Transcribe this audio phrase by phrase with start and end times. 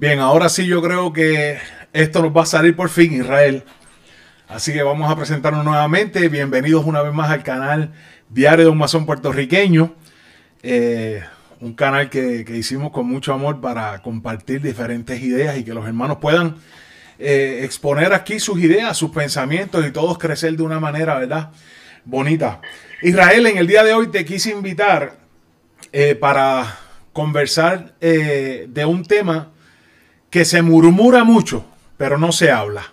[0.00, 1.58] Bien, ahora sí yo creo que
[1.92, 3.64] esto nos va a salir por fin, Israel.
[4.48, 6.26] Así que vamos a presentarnos nuevamente.
[6.30, 7.92] Bienvenidos una vez más al canal
[8.30, 9.94] Diario de un Masón Puertorriqueño.
[10.62, 11.22] Eh,
[11.60, 16.16] un canal que, hicimos con mucho amor para compartir diferentes ideas y que los hermanos
[16.18, 16.56] puedan
[17.18, 21.50] eh, exponer aquí sus ideas, sus pensamientos y todos crecer de una manera, ¿verdad?
[22.06, 22.62] Bonita.
[23.02, 25.18] Israel, en el día de hoy te quise invitar
[25.92, 26.78] eh, para
[27.12, 29.50] conversar de un tema
[30.30, 31.64] que se murmura mucho,
[31.96, 32.92] pero no se habla.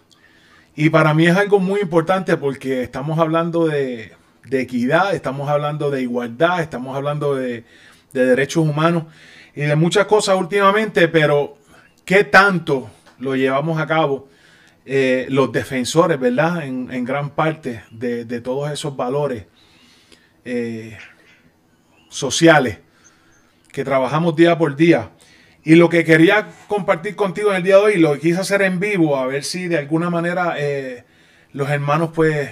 [0.76, 4.16] Y para mí es algo muy importante porque estamos hablando de,
[4.52, 7.64] equidad, estamos hablando de igualdad, estamos hablando de,
[8.14, 9.04] derechos humanos
[9.56, 11.58] y de muchas cosas últimamente, pero
[12.06, 14.28] ¿qué tanto lo llevamos a cabo
[14.86, 16.64] eh, los defensores, verdad?
[16.64, 19.46] En, gran parte de, todos esos valores
[20.46, 20.98] eh,
[22.10, 22.80] sociales
[23.72, 25.12] que trabajamos día por día.
[25.68, 28.80] Y lo que quería compartir contigo en el día de hoy, lo quise hacer en
[28.80, 31.04] vivo, a ver si de alguna manera eh,
[31.52, 32.52] los hermanos pues,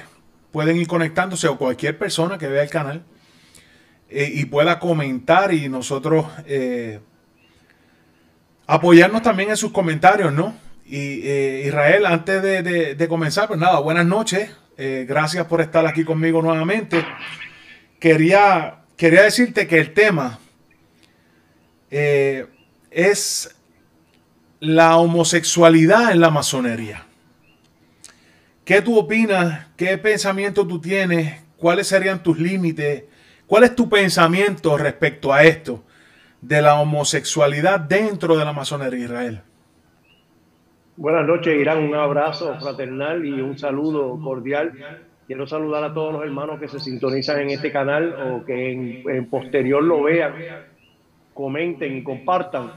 [0.52, 3.06] pueden ir conectándose o cualquier persona que vea el canal
[4.10, 7.00] eh, y pueda comentar y nosotros eh,
[8.68, 10.54] apoyarnos también en sus comentarios, ¿no?
[10.86, 11.26] Y
[11.66, 14.50] Israel, antes de, comenzar, pues nada, buenas noches.
[14.78, 17.06] gracias por estar aquí conmigo nuevamente.
[17.98, 20.38] Quería, quería decirte que el tema
[22.96, 23.54] es
[24.62, 27.04] la homosexualidad en la masonería.
[28.64, 29.68] ¿Qué tú opinas?
[29.76, 31.44] ¿Qué pensamiento tú tienes?
[31.58, 33.04] ¿Cuáles serían tus límites?
[33.48, 35.84] ¿Cuál es tu pensamiento respecto a esto
[36.40, 39.42] de la homosexualidad dentro de la masonería Israel?
[40.96, 41.84] Buenas noches, Irán.
[41.84, 44.72] Un abrazo fraternal y un saludo cordial.
[45.28, 49.04] Quiero saludar a todos los hermanos que se sintonizan en este canal o que en,
[49.10, 50.34] en posterior lo vean
[51.36, 52.72] comenten y compartan.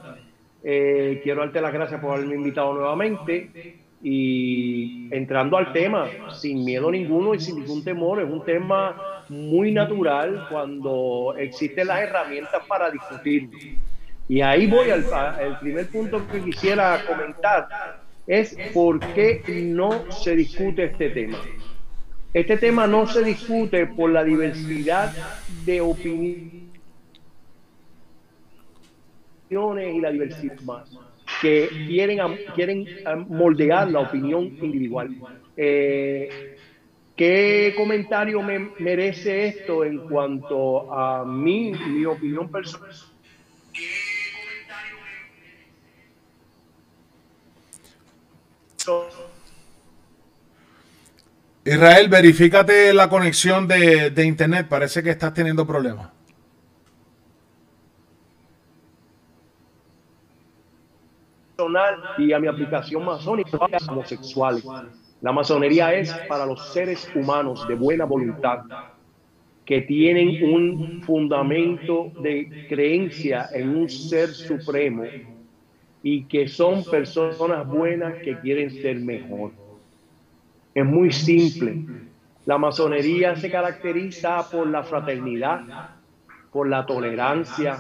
[0.63, 6.91] Eh, quiero darte las gracias por haberme invitado nuevamente y entrando al tema, sin miedo
[6.91, 12.91] ninguno y sin ningún temor, es un tema muy natural cuando existen las herramientas para
[12.91, 13.49] discutir.
[14.29, 17.69] Y ahí voy al, al primer punto que quisiera comentar,
[18.27, 19.43] es por qué
[19.73, 21.39] no se discute este tema.
[22.35, 25.13] Este tema no se discute por la diversidad
[25.65, 26.68] de opiniones
[29.51, 30.91] y la diversidad más,
[31.41, 32.19] que quieren,
[32.55, 32.87] quieren
[33.29, 35.15] moldear la opinión individual.
[35.57, 36.57] Eh,
[37.17, 42.91] ¿Qué comentario me merece esto en cuanto a mí, mi opinión personal?
[51.65, 54.69] Israel, verifícate la conexión de, de internet.
[54.69, 56.18] Parece que estás teniendo problemas.
[62.19, 63.59] Y a mi aplicación masónica
[63.89, 64.65] homosexuales.
[65.21, 68.61] La masonería es para los seres humanos de buena voluntad
[69.65, 75.05] que tienen un fundamento de creencia en un ser supremo
[76.03, 79.51] y que son personas buenas que quieren ser mejor.
[80.75, 81.85] Es muy simple.
[82.47, 85.61] La masonería se caracteriza por la fraternidad,
[86.51, 87.79] por la tolerancia,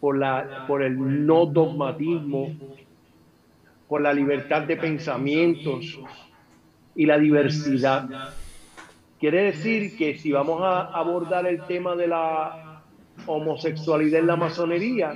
[0.00, 2.50] por, la, por el no dogmatismo,
[3.90, 5.98] por la libertad de pensamientos
[6.94, 8.08] y la diversidad.
[9.18, 12.84] Quiere decir que si vamos a abordar el tema de la
[13.26, 15.12] homosexualidad en la masonería,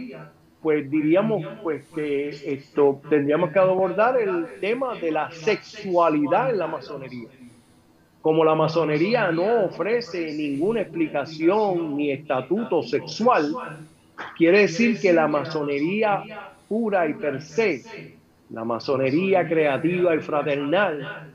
[0.60, 6.66] pues diríamos pues que esto tendríamos que abordar el tema de la sexualidad en la
[6.66, 7.28] masonería.
[8.22, 13.54] Como la masonería no ofrece ninguna explicación ni estatuto sexual,
[14.36, 16.24] quiere decir que la masonería
[16.68, 21.30] pura y per se la masonería creativa y fraternal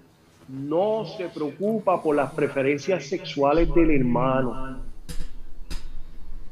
[0.47, 4.79] no se preocupa por las preferencias sexuales del hermano.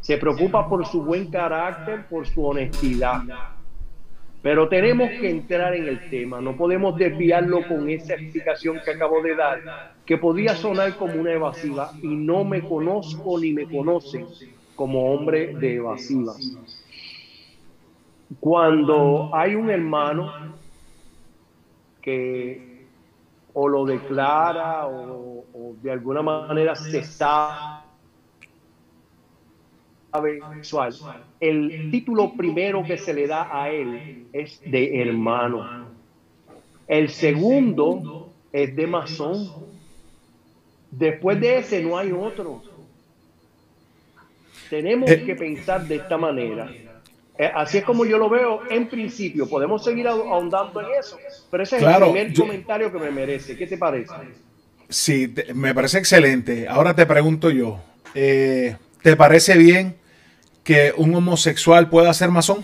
[0.02, 3.24] Se preocupa por su buen carácter, por su honestidad.
[4.42, 9.22] Pero tenemos que entrar en el tema, no podemos desviarlo con esa explicación que acabo
[9.22, 14.26] de dar, que podría sonar como una evasiva y no me conozco ni me conocen
[14.76, 16.38] como hombre de evasivas.
[18.40, 20.32] Cuando hay un hermano
[22.02, 22.86] que
[23.54, 25.46] o lo declara o,
[25.82, 27.84] de alguna manera se sabe
[30.54, 30.94] sexual,
[31.40, 35.88] el título primero que se le da a él es de hermano.
[36.88, 39.50] El segundo es de masón.
[40.92, 42.64] Después de ese no hay otro.
[44.70, 45.24] Tenemos eh.
[45.26, 46.70] que pensar de esta manera.
[47.40, 49.48] Eh, así es como yo lo veo en principio.
[49.48, 51.18] Podemos seguir ahondando en eso,
[51.52, 53.56] pero ese es el primer comentario que me merece.
[53.56, 54.14] ¿Qué te parece?
[54.90, 56.68] Sí, me parece excelente.
[56.68, 57.80] Ahora te pregunto yo,
[58.16, 59.96] eh, ¿te parece bien
[60.64, 62.64] que un homosexual pueda ser masón?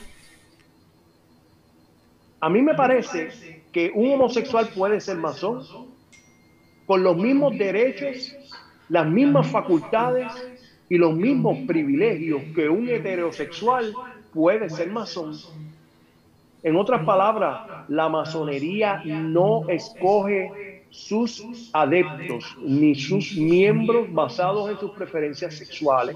[2.39, 5.63] A mí me parece que un homosexual puede ser masón
[6.85, 8.35] con los mismos derechos,
[8.89, 10.31] las mismas facultades
[10.89, 13.93] y los mismos privilegios que un heterosexual
[14.33, 15.35] puede ser masón.
[16.63, 24.91] En otras palabras, la masonería no escoge sus adeptos ni sus miembros basados en sus
[24.91, 26.15] preferencias sexuales,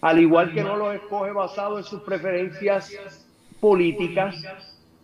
[0.00, 2.92] al igual que no los escoge basados en sus preferencias
[3.60, 4.42] políticas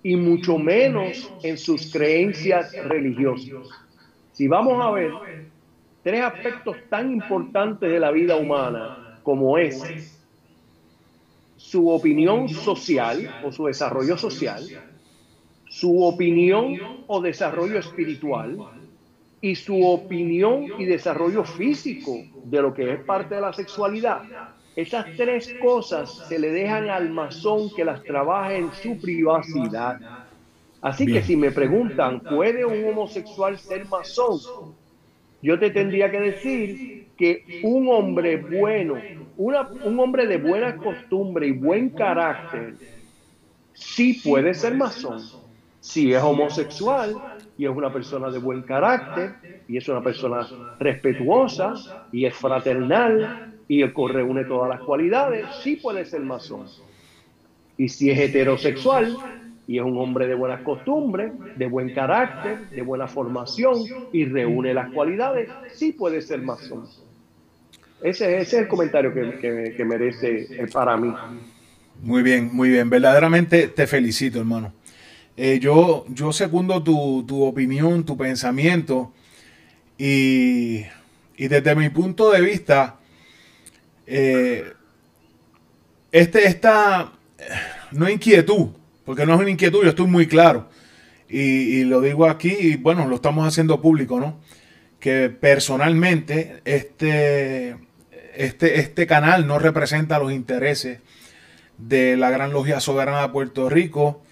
[0.03, 3.69] y mucho menos en sus creencias religiosas.
[4.33, 5.11] Si vamos a ver
[6.03, 10.16] tres aspectos tan importantes de la vida humana como es
[11.57, 14.73] su opinión social o su desarrollo social,
[15.67, 18.65] su opinión o desarrollo espiritual
[19.41, 24.25] y su opinión y desarrollo físico de lo que es parte de la sexualidad.
[24.75, 30.03] Esas tres cosas se le dejan al masón que las trabaje en su privacidad.
[30.81, 34.47] Así que si me preguntan, ¿puede un homosexual ser masón?
[35.41, 36.83] Yo te tendría que decir
[37.17, 42.79] que un hombre bueno un hombre de buena costumbre y buen carácter
[43.73, 45.33] sí puede ser masón.
[45.81, 47.23] Si es homosexual
[47.57, 49.37] y es una persona de buen carácter
[49.67, 53.37] y es una persona respetuosa y es fraternal
[53.69, 56.73] y reúne todas las cualidades, sí puede ser masón.
[57.77, 59.23] Y si es heterosexual
[59.69, 63.81] y es un hombre de buenas costumbres, de buen carácter, de buena formación
[64.13, 66.85] y reúne las cualidades, sí puede ser masón.
[68.03, 71.13] Ese, es el comentario que, merece eh, para mí.
[72.03, 72.91] Muy bien, muy bien.
[72.91, 74.73] Verdaderamente te felicito, hermano.
[75.37, 79.13] Eh, yo, yo segundo tu, opinión, tu pensamiento.
[79.99, 80.85] Y,
[81.37, 82.97] desde mi punto de vista,
[84.07, 84.65] eh,
[86.13, 87.13] este, esta
[87.93, 88.69] no inquietud,
[89.07, 90.69] porque no es una inquietud, yo estoy muy claro.
[91.29, 94.39] Y, lo digo aquí, y bueno, lo estamos haciendo público, ¿no?
[95.01, 97.77] Que personalmente, este,
[98.37, 101.01] este, este canal no representa los intereses
[101.79, 104.23] de la Gran Logia Soberana de Puerto Rico,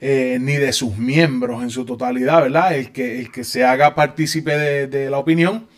[0.00, 2.74] eh, ni de sus miembros en su totalidad, ¿verdad?
[2.74, 4.56] El que, el que se haga partícipe
[4.86, 5.68] de, la opinión,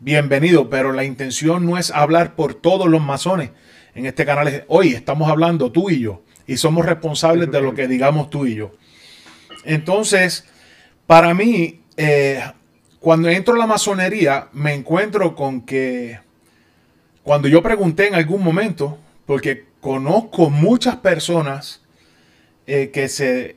[0.00, 3.50] bienvenido, pero la intención no es hablar por todos los masones.
[3.94, 7.88] En este canal hoy estamos hablando tú y yo, y somos responsables de lo que
[7.88, 8.72] digamos tú y yo.
[9.64, 10.46] Entonces,
[11.06, 12.42] para mí, eh,
[13.00, 16.20] cuando entro a la masonería, me encuentro con que
[17.22, 21.82] cuando yo pregunté en algún momento, porque conozco muchas personas
[22.66, 23.56] eh, que se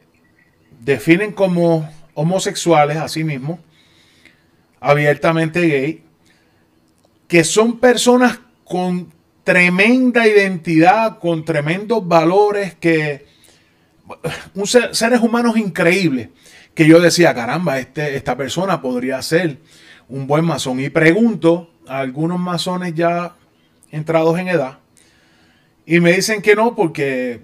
[0.81, 3.59] definen como homosexuales a sí mismos,
[4.79, 6.03] abiertamente gay,
[7.27, 9.14] que son personas con
[9.45, 13.27] tremenda identidad, con tremendos valores, que
[14.55, 16.29] un seres humanos increíbles,
[16.73, 19.59] que yo decía, caramba, este, esta persona podría ser
[20.09, 20.79] un buen masón.
[20.79, 23.35] Y pregunto a algunos masones ya
[23.91, 24.79] entrados en edad.
[25.85, 27.41] Y me dicen que no porque,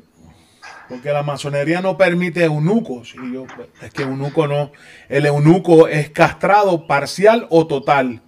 [0.89, 3.13] porque la masonería no permite eunucos.
[3.24, 4.72] Y yo, pues, es que eunuco no.
[5.08, 8.24] El eunuco es castrado parcial o total.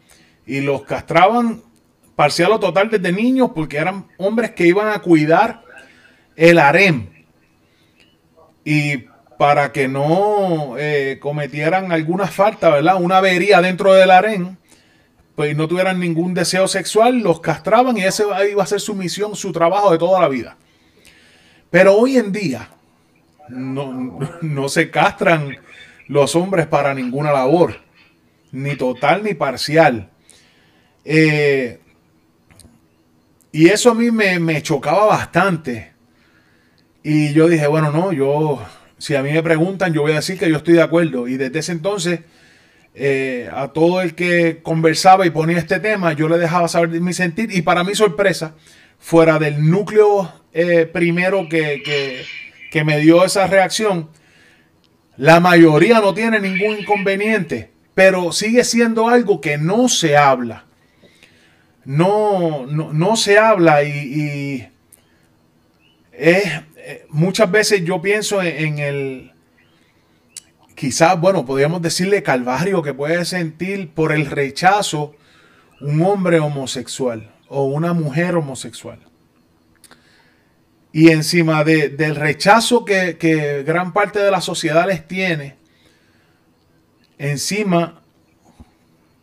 [0.46, 1.64] Y los castraban
[2.16, 5.64] parcial o total desde niños porque eran hombres que iban a cuidar
[6.36, 7.10] el harem.
[8.66, 9.06] Y
[9.38, 13.02] para que no eh, cometieran alguna falta, ¿verdad?
[13.02, 14.56] Una avería dentro del harem,
[15.36, 19.36] pues no tuvieran ningún deseo sexual, los castraban y ese iba a ser su misión,
[19.36, 20.58] su trabajo de toda la vida.
[21.70, 22.70] Pero hoy en día
[23.50, 25.58] no, se castran
[26.08, 27.82] los hombres para ninguna labor,
[28.52, 30.10] ni total ni parcial.
[31.04, 31.80] Eh,
[33.54, 35.94] y eso a mí me, me, chocaba bastante.
[37.04, 38.66] Y yo dije, bueno, no, yo,
[38.98, 41.28] si a mí me preguntan, yo voy a decir que yo estoy de acuerdo.
[41.28, 42.22] Y desde ese entonces
[42.96, 47.14] eh, a todo el que conversaba y ponía este tema, yo le dejaba saber mi
[47.14, 48.56] sentir y para mi sorpresa,
[49.00, 52.26] fuera del núcleo eh, primero que,
[52.72, 54.10] que me dio esa reacción,
[55.18, 60.66] la mayoría no tiene ningún inconveniente, pero sigue siendo algo que no se habla.
[61.86, 64.70] No, no, se habla y,
[66.14, 66.64] eh,
[67.10, 69.32] muchas veces yo pienso en el,
[70.76, 75.16] quizás, bueno, podríamos decirle calvario que puede sentir por el rechazo
[75.82, 79.00] un hombre homosexual o una mujer homosexual.
[80.96, 85.58] y encima del rechazo que, que gran parte de la sociedad les tiene,
[87.18, 88.03] encima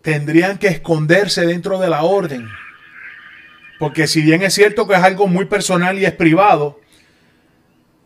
[0.03, 2.49] tendrían que esconderse dentro de la orden.
[3.79, 6.81] Porque si bien es cierto que es algo muy personal y es privado,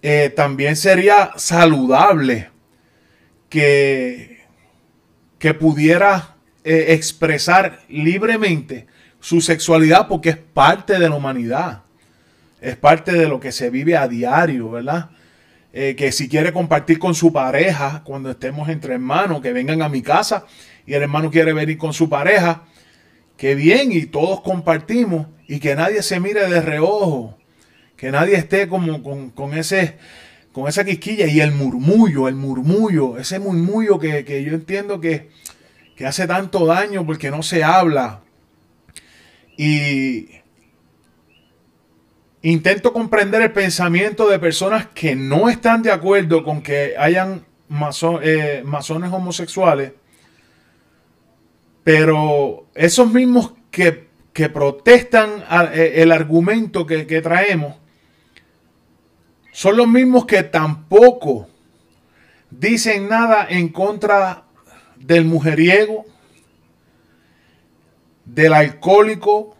[0.02, 2.50] eh, también sería saludable
[3.48, 4.44] que,
[5.38, 8.86] que pudiera eh, expresar libremente
[9.20, 11.82] su sexualidad porque es parte de la humanidad.
[12.60, 15.10] Es parte de lo que se vive a diario, ¿verdad?
[15.76, 19.88] Eh, que si quiere compartir con su pareja cuando estemos entre hermanos, que vengan a
[19.88, 20.46] mi casa
[20.86, 22.62] y el hermano quiere venir con su pareja,
[23.36, 27.36] que bien y todos compartimos y que nadie se mire de reojo,
[27.96, 29.02] que nadie esté como
[29.34, 29.96] con, ese
[30.52, 35.28] con esa quisquilla y el murmullo, el murmullo, ese murmullo que, que yo entiendo que,
[35.96, 38.20] que hace tanto daño porque no se habla.
[39.56, 40.28] Y
[42.50, 47.44] intento comprender el pensamiento de personas que no están de acuerdo con que hayan
[48.22, 49.92] eh, masones homosexuales
[51.82, 54.08] pero esos mismos que,
[54.52, 57.76] protestan eh, el argumento que traemos
[59.52, 61.48] son los mismos que tampoco
[62.50, 64.44] dicen nada en contra
[64.96, 66.04] del mujeriego,
[68.24, 69.56] del alcohólico,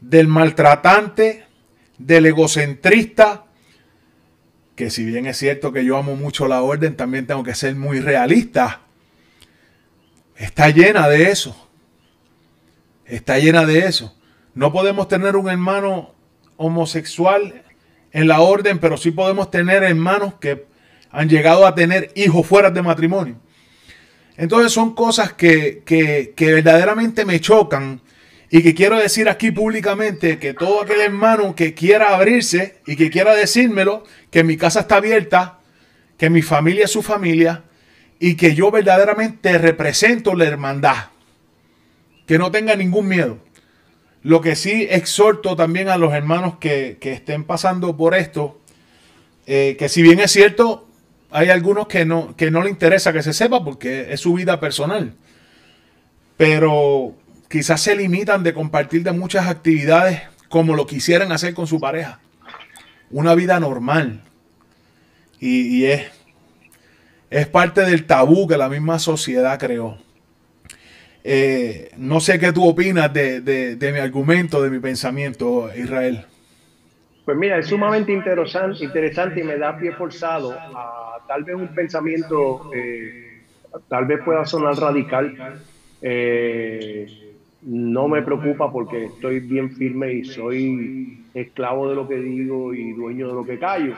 [0.00, 1.46] del maltratante,
[1.98, 3.44] del egocentrista,
[4.76, 7.74] que si bien es cierto que yo amo mucho la orden, también tengo que ser
[7.74, 8.82] muy realista
[10.38, 11.54] está llena de eso.
[13.04, 14.16] Está llena de eso.
[14.54, 16.14] No podemos tener un hermano
[16.56, 17.62] homosexual
[18.12, 20.66] en la orden, pero sí podemos tener hermanos que
[21.10, 23.36] han llegado a tener hijos fuera de matrimonio.
[24.36, 28.00] Entonces son cosas que, que, que verdaderamente me chocan
[28.50, 33.10] y que quiero decir aquí públicamente que todo aquel hermano que quiera abrirse y que
[33.10, 35.58] quiera decírmelo, que mi casa está abierta,
[36.16, 37.64] que mi familia es su familia,
[38.18, 40.96] y que yo verdaderamente represento la hermandad.
[42.26, 43.38] Que no tenga ningún miedo.
[44.22, 48.60] Lo que sí exhorto también a los hermanos que, estén pasando por esto,
[49.46, 50.88] eh, que si bien es cierto,
[51.30, 54.58] hay algunos que no, que no le interesa que se sepa porque es su vida
[54.58, 55.14] personal.
[56.36, 57.14] Pero
[57.48, 62.20] quizás se limitan de compartir de muchas actividades como lo quisieran hacer con su pareja.
[63.10, 64.22] Una vida normal.
[65.40, 66.10] y es
[67.30, 69.98] es parte del tabú que la misma sociedad creó.
[71.24, 76.24] Eh, no sé qué tú opinas de, mi argumento, de mi pensamiento, Israel.
[77.24, 80.56] Pues mira, es sumamente interesante, interesante y me da pie forzado
[81.26, 83.42] tal vez un pensamiento, eh,
[83.88, 85.60] tal vez pueda sonar radical.
[86.00, 87.27] Eh,
[87.68, 92.92] no me preocupa porque estoy bien firme y soy esclavo de lo que digo y
[92.92, 93.94] dueño de lo que callo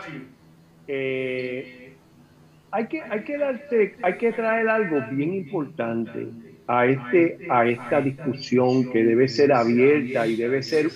[2.73, 6.29] hay que, hay que darte, hay que traer algo bien importante
[6.67, 10.89] a este, a esta discusión que debe ser abierta y debe ser,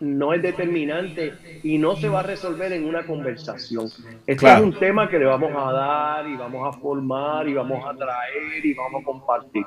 [0.00, 3.88] no es determinante y no se va a resolver en una conversación.
[4.26, 7.84] Este es un tema que le vamos a dar y vamos a formar y vamos
[7.86, 9.66] a traer y vamos a compartir.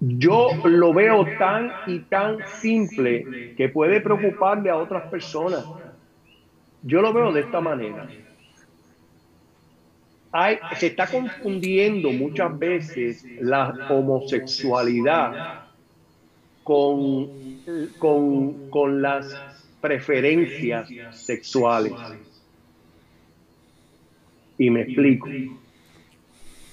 [0.00, 5.64] Yo lo veo tan y tan simple que puede preocuparle a otras personas.
[6.82, 8.08] Yo lo veo de esta manera
[10.76, 15.64] se está confundiendo muchas veces la homosexualidad
[16.62, 17.28] con,
[17.98, 19.34] con, con las
[19.80, 21.92] preferencias sexuales.
[24.58, 25.28] Y me explico.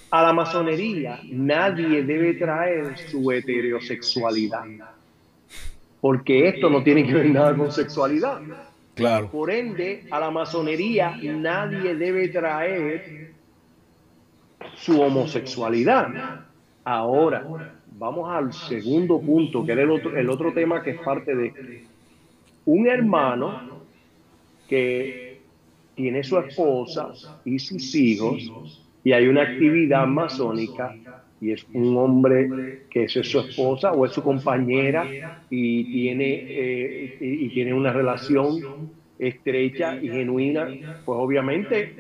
[0.10, 4.64] A la masonería nadie debe traer su heterosexualidad,
[6.00, 8.42] porque esto no tiene que ver nada con sexualidad.
[8.96, 9.30] Claro.
[9.30, 13.34] Por ende, a la masonería nadie debe traer
[14.76, 16.46] su homosexualidad.
[16.86, 17.46] Ahora,
[17.92, 21.84] vamos al segundo punto, que era el otro, el otro tema que es parte de
[22.66, 23.82] un hermano
[24.70, 25.42] que
[25.96, 27.12] tiene su esposa
[27.44, 30.94] y sus hijos y hay una actividad masónica
[31.40, 35.08] y es un hombre que es su esposa o es su compañera
[35.50, 40.68] y tiene, eh, y tiene una relación estrecha y genuina,
[41.06, 41.96] pues obviamente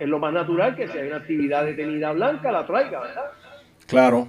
[0.00, 3.24] es lo más natural que si hay una actividad detenida blanca la traiga, ¿verdad?
[3.86, 4.28] Claro.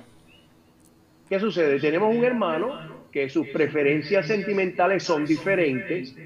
[1.30, 1.80] ¿Qué sucede?
[1.80, 6.18] Tenemos un hermano que sus preferencias sentimentales son diferentes,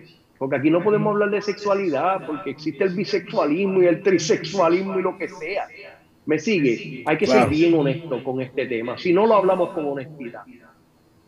[0.44, 5.02] porque aquí no podemos hablar de sexualidad, porque existe el bisexualismo y el trisexualismo y
[5.02, 5.70] lo que sea.
[6.26, 7.02] ¿Me sigue?
[7.06, 8.98] Hay que ser bien honesto con este tema.
[8.98, 10.42] Si no lo hablamos con honestidad,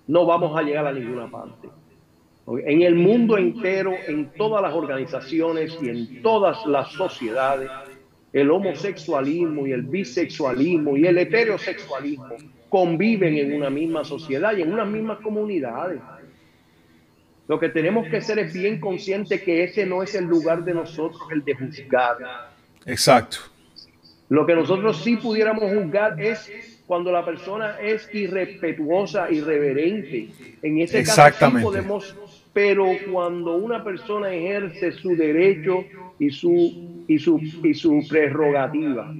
[0.07, 1.69] no vamos a llegar a ninguna parte.
[2.65, 7.71] En el mundo entero, en todas las organizaciones y en todas las sociedades,
[8.33, 12.35] el homosexualismo y el bisexualismo y el heterosexualismo
[12.67, 16.01] conviven en una misma sociedad y en unas mismas comunidades.
[17.47, 20.73] Lo que tenemos que ser es bien consciente que ese no es el lugar de
[20.73, 22.17] nosotros, el de juzgar.
[22.85, 23.37] Exacto.
[24.29, 30.29] Lo que nosotros sí pudiéramos juzgar es cuando la persona es irrespetuosa, irreverente.
[30.61, 32.15] En ese caso sí podemos,
[32.53, 35.85] pero cuando una persona ejerce su derecho
[36.17, 39.13] y su, y su, y su prerrogativa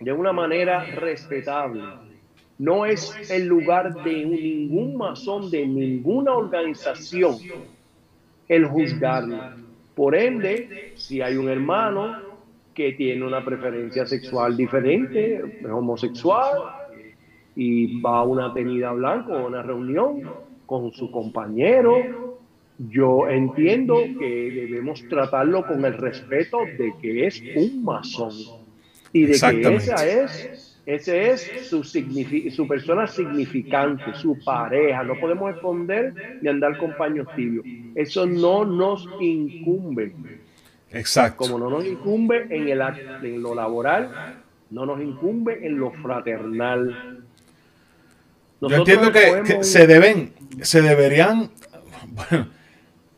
[0.00, 1.82] de una manera respetable,
[2.62, 7.34] no es el lugar de ningún masón, de ninguna organización,
[8.46, 9.36] el juzgarlo.
[9.96, 12.18] Por ende, si hay un hermano
[12.72, 16.52] que tiene una preferencia sexual diferente, es homosexual,
[17.56, 20.22] y va a una tenida blanca o una reunión
[20.64, 22.38] con su compañero,
[22.78, 28.32] yo entiendo que debemos tratarlo con el respeto de que es un masón
[29.12, 35.04] y de que esa es ese es su, su persona significante, su pareja.
[35.04, 37.64] No podemos esconder ni andar con paños tibios.
[37.94, 40.12] Eso no nos incumbe.
[40.90, 41.36] Exacto.
[41.36, 42.80] Como no nos incumbe en, el,
[43.22, 47.24] en lo laboral, no nos incumbe en lo fraternal.
[48.60, 51.50] Yo entiendo que, se deben, se deberían,
[52.08, 52.48] bueno,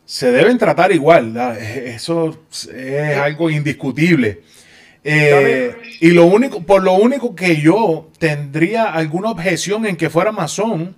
[0.05, 1.35] se deben tratar igual.
[1.59, 2.45] Eso
[2.75, 4.43] es algo indiscutible.
[5.07, 10.33] Eh, y lo único, por lo único que yo tendría alguna objeción en que fuera
[10.33, 10.97] masón,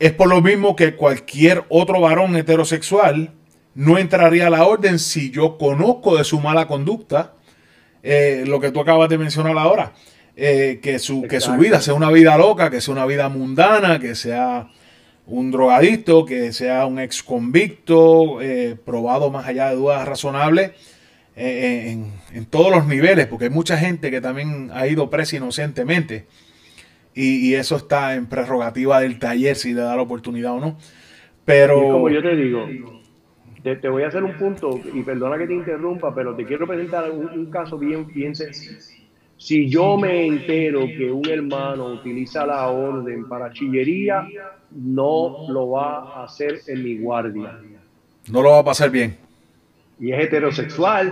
[0.00, 3.30] es por lo mismo que cualquier otro varón heterosexual
[3.76, 7.34] no entraría a la orden si yo conozco de su mala conducta,
[8.02, 9.92] eh, lo que tú acabas de mencionar ahora,
[10.36, 14.00] eh, que, su, que su vida sea una vida loca, que sea una vida mundana,
[14.00, 14.68] que sea
[15.26, 18.38] un drogadicto, que sea un ex convicto,
[18.84, 20.72] probado más allá de dudas razonables
[21.36, 21.98] eh,
[22.32, 26.26] en, todos los niveles, porque hay mucha gente que también ha ido presa inocentemente.
[27.14, 30.78] Y, eso está en prerrogativa del taller si le da la oportunidad o no.
[31.44, 31.80] Pero.
[31.80, 32.66] como yo te digo,
[33.62, 37.10] te, voy a hacer un punto, y perdona que te interrumpa, pero te quiero presentar
[37.10, 38.80] un, caso bien, bien sencillo.
[39.36, 44.26] Si yo me entero que un hermano utiliza la orden para chillería,
[44.70, 47.58] no lo va a hacer en mi guardia.
[48.30, 49.24] No lo va a pasar bien
[49.98, 51.10] y es heterosexual,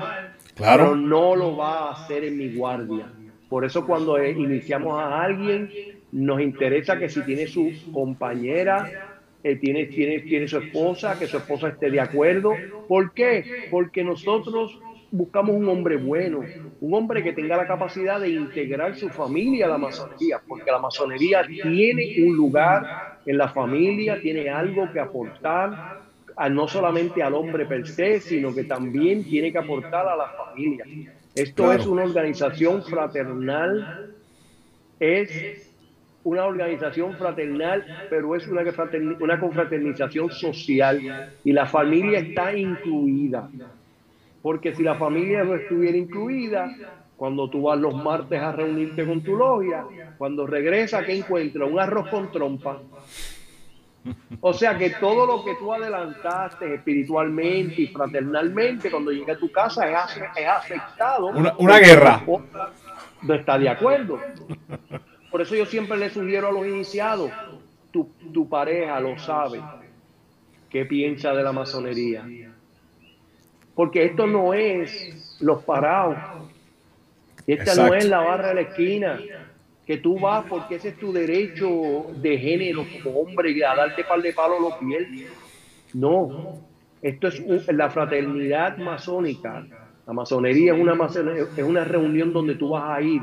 [0.55, 0.85] claro.
[0.85, 3.07] pero no lo va a hacer en mi guardia.
[3.49, 5.71] Por eso cuando eh, iniciamos a alguien,
[6.13, 9.13] nos interesa que si tiene su compañera,
[9.45, 12.53] eh, tiene, tiene, tiene su esposa, que su esposa esté de acuerdo.
[12.89, 13.69] ¿Por qué?
[13.71, 14.79] Porque nosotros
[15.11, 16.41] buscamos un hombre bueno,
[16.81, 20.79] un hombre que tenga la capacidad de integrar su familia a la masonería, porque la
[20.79, 26.01] masonería tiene un lugar en la familia, tiene algo que aportar,
[26.51, 30.85] no solamente al hombre per se, sino que también tiene que aportar a la familia.
[31.35, 34.15] Esto es una organización fraternal,
[35.01, 35.71] es
[36.25, 38.63] una organización fraternal, pero es una,
[39.21, 43.51] una confraternización social y la familia está incluida.
[44.43, 46.75] Porque si la familia no estuviera incluida,
[47.17, 49.85] cuando tú vas los martes a reunirte con tu logia,
[50.19, 51.65] cuando regresa, ¿qué encuentra?
[51.65, 52.81] Un arroz con trompa.
[54.41, 59.51] O sea que todo lo que tú adelantaste espiritualmente y fraternalmente, cuando llega a tu
[59.53, 61.27] casa es, afectado.
[61.59, 62.23] Una, guerra.
[63.23, 64.19] No está de acuerdo.
[65.31, 67.31] Por eso yo siempre le sugiero a los iniciados,
[67.91, 69.63] tu, tu pareja lo sabe,
[70.69, 72.27] qué piensa de la masonería.
[73.75, 76.19] Porque esto no es los parados.
[77.47, 79.19] Esta no es la barra de la esquina
[79.93, 84.23] que tú vas porque ese es tu derecho de género como hombre a darte par
[84.23, 85.29] de palos los pies.
[85.93, 86.63] No,
[87.03, 89.67] esto es la fraternidad masónica.
[90.07, 90.95] La masonería es una,
[91.59, 93.21] es una reunión donde tú vas a ir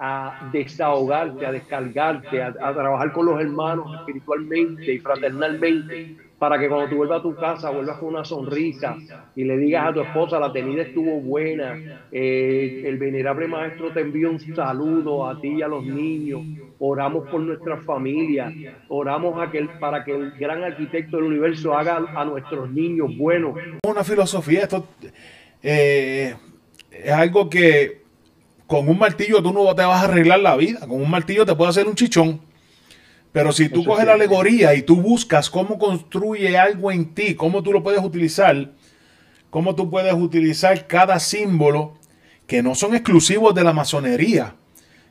[0.00, 6.90] a desahogarte, a descargarte, a trabajar con los hermanos espiritualmente y fraternalmente para que cuando
[6.90, 8.98] tú vuelvas a tu casa vuelvas con una sonrisa
[9.34, 14.00] y le digas a tu esposa, la tenida estuvo buena, eh, el venerable maestro te
[14.02, 16.42] envió un saludo a ti y a los niños,
[16.80, 18.52] oramos por nuestra familia,
[18.88, 19.34] oramos
[19.80, 23.54] para que el gran arquitecto del universo haga a nuestros niños buenos.
[23.82, 24.86] Una filosofía, esto
[25.62, 26.34] eh,
[26.90, 28.02] es algo que
[28.66, 31.54] con un martillo tú no te vas a arreglar la vida, con un martillo te
[31.54, 32.38] puede hacer un chichón.
[33.34, 37.64] Pero si tú coges la alegoría y tú buscas cómo construye algo en ti, cómo
[37.64, 38.70] tú lo puedes utilizar,
[39.50, 41.94] cómo tú puedes utilizar cada símbolo
[42.46, 44.54] que no son exclusivos de la masonería,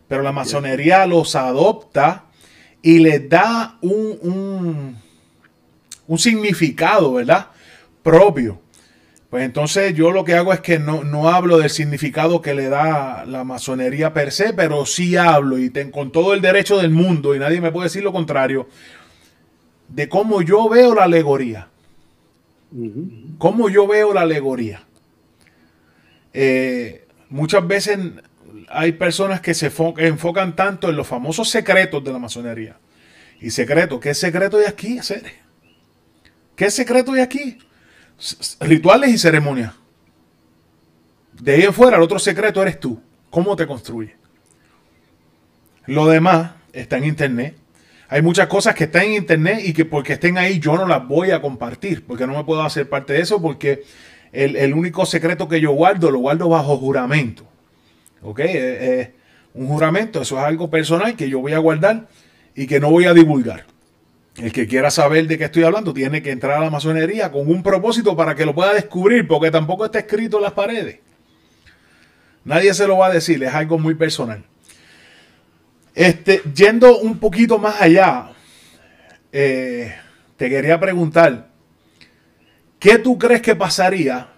[0.07, 2.27] pero la masonería los adopta
[2.81, 4.95] y les da un,
[6.07, 7.47] un significado, ¿verdad?
[8.03, 8.62] Propio.
[9.33, 12.69] Pues entonces yo lo que hago es que no, no, hablo del significado que le
[12.69, 17.33] da la masonería per se, pero sí hablo y con todo el derecho del mundo,
[17.33, 18.69] y nadie me puede decir lo contrario,
[19.87, 21.69] de cómo yo veo la alegoría.
[23.39, 24.83] Cómo yo veo la alegoría.
[26.31, 27.97] Eh, muchas veces
[28.69, 32.77] hay personas que se enfocan tanto en los famosos secretos de la masonería.
[33.41, 34.99] Y secreto, ¿qué secreto hay aquí?
[36.55, 37.57] ¿Qué secreto hay aquí?
[38.59, 39.73] Rituales y ceremonias.
[41.39, 43.01] De ahí en fuera, el otro secreto eres tú.
[43.29, 44.13] ¿Cómo te construyes?
[45.85, 47.57] Lo demás está en internet.
[48.07, 51.07] Hay muchas cosas que están en internet y que porque estén ahí yo no las
[51.07, 53.83] voy a compartir, porque no me puedo hacer parte de eso, porque
[54.31, 57.43] el, único secreto que yo guardo lo guardo bajo juramento.
[58.21, 58.39] ¿Ok?
[58.39, 59.15] Eh, eh,
[59.53, 62.07] un juramento, eso es algo personal que yo voy a guardar
[62.55, 63.65] y que no voy a divulgar.
[64.37, 67.47] El que quiera saber de qué estoy hablando tiene que entrar a la masonería con
[67.47, 70.99] un propósito para que lo pueda descubrir, porque tampoco está escrito en las paredes.
[72.43, 74.43] Nadie se lo va a decir, es algo muy personal.
[75.93, 78.31] Este, yendo un poquito más allá,
[79.31, 79.95] eh,
[80.35, 81.49] te quería preguntar,
[82.79, 84.29] ¿qué tú crees que pasaría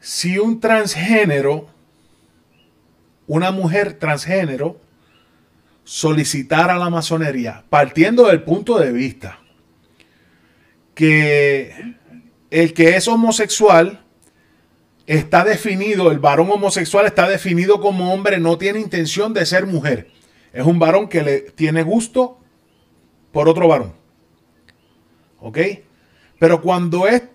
[0.00, 1.70] si un transgénero,
[3.26, 4.78] una mujer transgénero,
[5.84, 9.38] solicitar a la masonería, partiendo del punto de vista
[10.94, 11.96] que
[12.50, 14.04] el que es homosexual
[15.06, 20.10] está definido, el varón homosexual está definido como hombre, no tiene intención de ser mujer.
[20.52, 22.38] Es un varón que le tiene gusto
[23.32, 23.92] por otro varón.
[25.40, 25.58] ¿Ok?
[26.38, 27.28] Pero cuando es eh,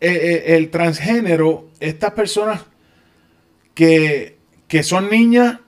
[0.00, 2.62] eh, el transgénero, estas personas
[3.74, 5.60] que, que son niñas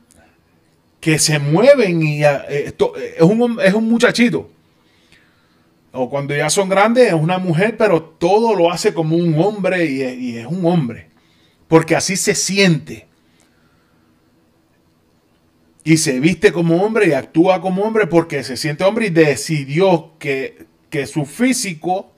[1.04, 4.50] que se mueven y eh, esto, eh, es, un, es un muchachito.
[5.92, 9.84] O cuando ya son grandes es una mujer, pero todo lo hace como un hombre
[9.84, 11.10] y es, un hombre.
[11.68, 13.06] Porque así se siente.
[15.84, 20.12] Y se viste como hombre y actúa como hombre porque se siente hombre y decidió
[20.18, 22.12] que, que su físico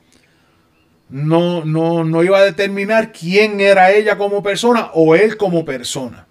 [1.08, 6.28] no, no, no iba a determinar quién era ella como persona o él como persona.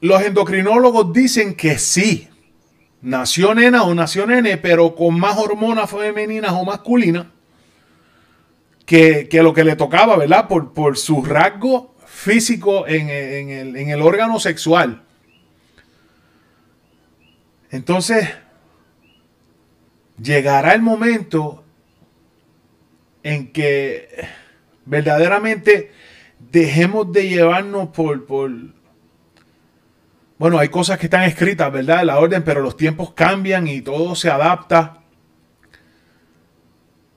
[0.00, 2.28] Los endocrinólogos dicen que sí,
[3.02, 7.26] nació nena o nació nene, pero con más hormonas femeninas o masculinas
[8.86, 10.48] que, lo que le tocaba, ¿verdad?
[10.48, 15.02] Por, por su rasgo físico en, el, en el órgano sexual.
[17.70, 18.28] Entonces,
[20.20, 21.62] llegará el momento
[23.22, 24.08] en que
[24.84, 25.92] verdaderamente
[26.50, 28.50] dejemos de llevarnos por, por,
[30.40, 32.00] bueno, hay cosas que están escritas, ¿verdad?
[32.00, 35.02] En la orden, pero los tiempos cambian y todo se adapta.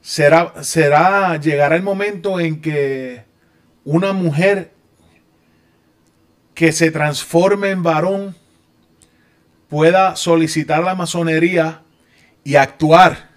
[0.01, 3.23] Será, será, llegará el momento en que
[3.85, 4.73] una mujer
[6.53, 8.35] que se transforme en varón
[9.69, 11.81] pueda solicitar la masonería
[12.43, 13.29] y actuar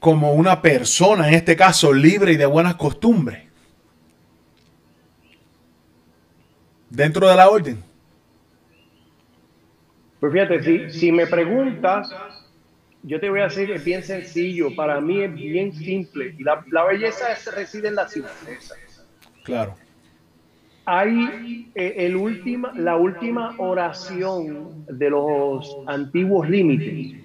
[0.00, 3.43] como una persona, en este caso libre y de buenas costumbres.
[6.94, 7.82] Dentro de la orden?
[10.20, 12.10] Pues fíjate, si, si me preguntas,
[13.02, 16.34] yo te voy a decir que es bien sencillo, para mí es bien simple.
[16.38, 18.74] La, la belleza reside en la simpleza.
[19.44, 19.74] Claro.
[20.86, 27.20] Hay eh, el última, la última oración de los antiguos límites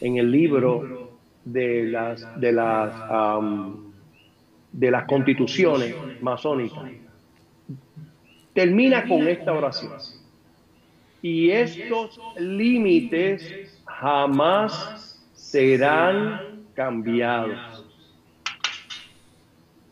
[0.00, 2.92] en el libro de las, de las,
[4.72, 7.05] de las constituciones masónicas
[8.56, 9.92] termina con esta oración.
[11.20, 17.84] Y estos límites jamás serán cambiados.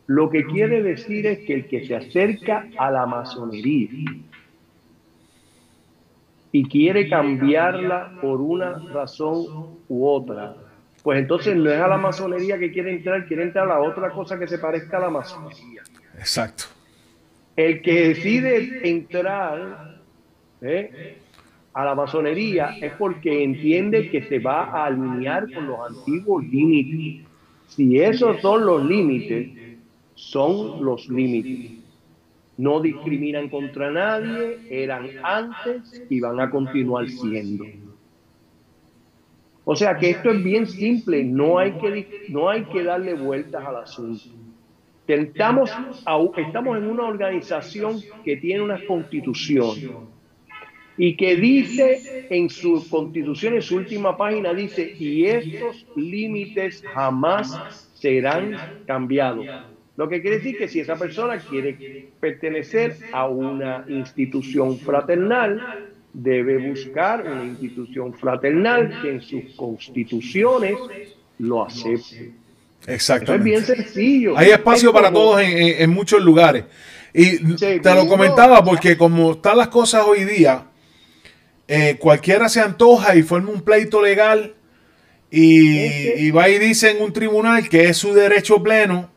[0.07, 4.15] Lo que quiere decir es que el que se acerca a la masonería
[6.51, 10.55] y quiere cambiarla por una razón u otra,
[11.03, 14.09] pues entonces no es a la masonería que quiere entrar, quiere entrar a la otra
[14.11, 15.83] cosa que se parezca a la masonería.
[16.17, 16.74] Exacto.
[17.55, 20.01] El que decide entrar
[20.61, 21.17] ¿eh?
[21.73, 27.25] a la masonería es porque entiende que se va a alinear con los antiguos límites.
[27.67, 29.49] Si esos son los límites,
[30.15, 31.83] son los límites.
[32.57, 37.65] No discriminan contra nadie, eran antes y van a continuar siendo.
[39.65, 43.65] O sea que esto es bien simple, no hay que, no hay que darle vueltas
[43.65, 44.44] al asunto.
[45.07, 45.83] Estamos,
[46.35, 49.89] estamos en una organización que tiene una constitución
[50.97, 57.63] y que dice en su constitución, en su última página, dice, y estos límites jamás
[57.93, 59.63] serán cambiados.
[59.95, 61.83] Lo que quiere decir que si esa persona quiere
[62.19, 65.67] pertenecer a una institución fraternal,
[66.13, 70.91] debe buscar una institución fraternal que en sus constituciones
[71.37, 72.33] lo acepte.
[72.87, 73.35] Exactamente.
[73.35, 74.37] es bien sencillo.
[74.37, 76.65] Hay espacio para todos en, muchos lugares.
[77.13, 80.65] Y te lo comentaba porque como están las cosas hoy día,
[81.67, 84.55] eh, cualquiera se antoja y forma un pleito legal
[85.31, 89.09] y, va y dice en un tribunal que es su derecho pleno.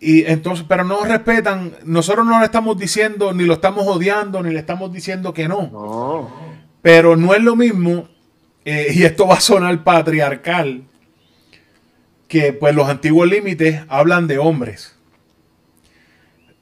[0.00, 4.50] Y entonces, pero no respetan, nosotros no le estamos diciendo, ni lo estamos odiando, ni
[4.50, 6.30] le estamos diciendo que no.
[6.80, 8.08] Pero no es lo mismo,
[8.64, 10.84] eh, y esto va a sonar patriarcal,
[12.30, 14.96] que pues los antiguos límites hablan de hombres.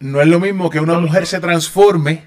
[0.00, 2.26] No es lo mismo que una mujer se transforme.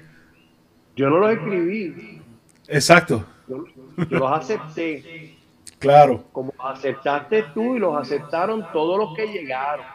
[0.94, 2.22] Yo no lo escribí.
[2.68, 3.26] Exacto.
[3.48, 3.64] Yo,
[4.10, 5.36] los acepté.
[5.80, 6.24] Claro.
[6.30, 9.86] Como aceptaste tú y los aceptaron todos los que llegaron.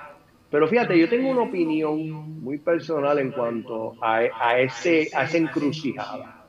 [0.51, 5.37] Pero fíjate, yo tengo una opinión muy personal en cuanto a, a, ese, a esa
[5.37, 6.45] encrucijada.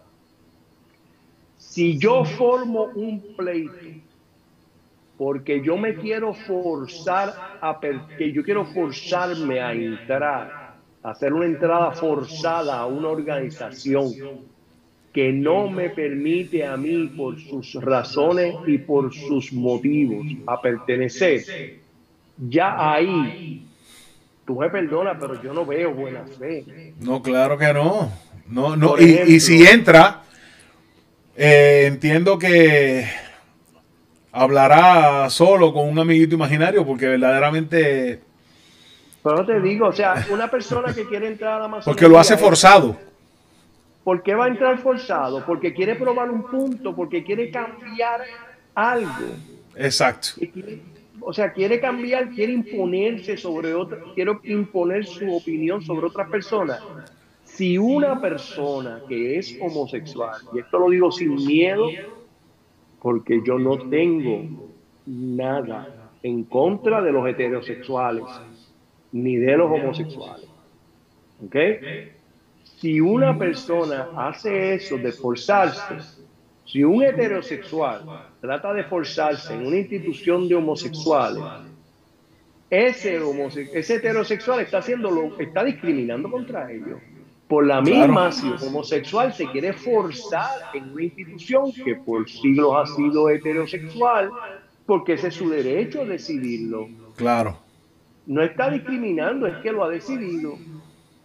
[1.58, 4.07] Si yo formo un pleito
[5.18, 7.80] porque yo me quiero forzar a
[8.16, 14.12] que yo quiero forzarme a entrar, a hacer una entrada forzada a una organización
[15.12, 21.80] que no me permite a mí por sus razones y por sus motivos a pertenecer.
[22.36, 23.66] Ya ahí
[24.46, 26.94] tú me perdonas, pero yo no veo buena fe.
[27.00, 28.12] No, claro que no.
[28.48, 28.96] No, no.
[28.96, 30.22] y, si entra,
[31.36, 33.04] eh, entiendo que
[34.38, 38.20] hablará solo con un amiguito imaginario porque verdaderamente...
[39.22, 41.80] Pero te digo, o sea, una persona que quiere entrar a la.
[41.84, 42.96] Porque lo hace forzado.
[44.04, 45.44] ¿Por qué va a entrar forzado?
[45.44, 48.22] Porque quiere probar un punto, porque quiere cambiar
[48.74, 49.34] algo.
[49.76, 50.28] Exacto.
[51.20, 56.80] o sea, quiere cambiar, quiere imponerse sobre otra, quiere imponer su opinión sobre otras personas.
[57.44, 61.88] Si una persona que es homosexual, y esto lo digo sin miedo,
[63.00, 64.44] porque yo no tengo
[65.06, 68.24] nada en contra de los heterosexuales
[69.12, 70.48] ni de los homosexuales.
[71.44, 71.56] ¿Ok?
[72.62, 75.96] Si una persona hace eso de forzarse,
[76.64, 78.02] si un heterosexual
[78.40, 81.42] trata de forzarse en una institución de homosexuales,
[82.70, 83.18] ese,
[83.72, 87.00] ese heterosexual está haciendo está discriminando contra ellos.
[87.48, 92.74] Por la misma, si un homosexual se quiere forzar en una institución que por siglos
[92.76, 94.30] ha sido heterosexual,
[94.84, 96.88] porque ese es su derecho a decidirlo.
[97.16, 97.58] Claro.
[98.26, 100.58] No está discriminando, es que lo ha decidido.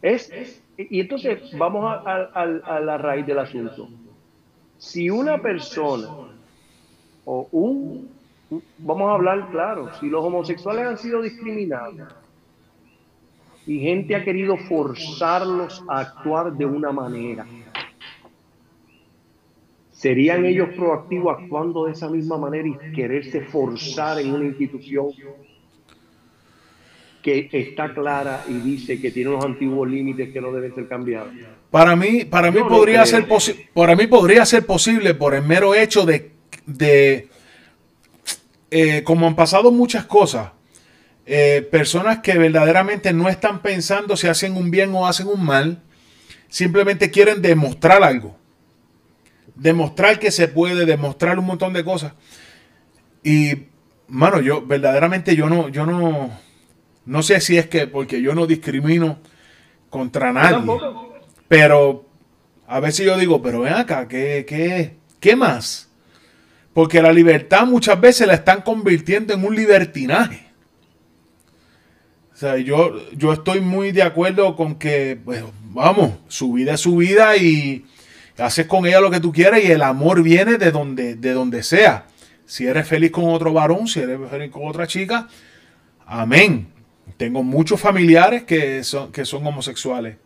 [0.01, 0.31] Es,
[0.77, 3.89] y entonces vamos a, la raíz del asunto.
[4.77, 6.07] Si una persona
[7.25, 8.09] o un,
[8.77, 12.13] vamos a hablar claro, si los homosexuales han sido discriminados,
[13.65, 17.45] y gente ha querido forzarlos a actuar de una manera.
[19.91, 25.07] ¿Serían ellos proactivos actuando de esa misma manera y quererse forzar en una institución
[27.21, 31.31] que está clara y dice que tiene unos antiguos límites que no deben ser cambiados?
[31.71, 33.25] Para mí, para mí podría ser
[33.73, 36.31] para mí podría ser posible por el mero hecho de,
[36.65, 37.29] de
[38.69, 40.51] eh, como han pasado muchas cosas,
[41.25, 45.81] eh, personas que verdaderamente no están pensando si hacen un bien o hacen un mal,
[46.49, 48.37] simplemente quieren demostrar algo.
[49.55, 52.13] Demostrar que se puede, demostrar un montón de cosas.
[53.23, 53.67] Y,
[54.07, 56.37] mano, yo verdaderamente yo no, yo no,
[57.05, 59.19] no sé si es que porque yo no discrimino
[59.89, 60.65] contra nadie.
[61.47, 62.05] Pero
[62.67, 65.89] a veces yo digo, pero ven acá, ¿qué, qué, qué más?
[66.73, 70.52] Porque la libertad muchas veces la están convirtiendo en un libertinaje
[72.41, 77.37] yo, yo estoy muy de acuerdo con que, pues, vamos, su vida es su vida
[77.37, 77.85] y
[78.37, 81.63] haces con ella lo que tú quieras y el amor viene de donde, de donde
[81.63, 82.07] sea.
[82.45, 85.27] Si eres feliz con otro varón, si eres feliz con otra chica,
[86.05, 86.67] amén.
[87.17, 90.17] Tengo muchos familiares que son, que son homosexuales.